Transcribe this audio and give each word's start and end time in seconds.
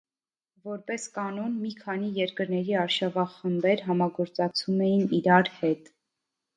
Որպես 0.69 1.05
կանոն, 1.17 1.59
մի 1.65 1.73
քանի 1.83 2.09
երկրների 2.17 2.79
արշավախմբեր 2.87 3.87
համագործակցում 3.93 4.85
էին 4.91 5.09
իրար 5.23 5.57
հետ։ 5.65 5.99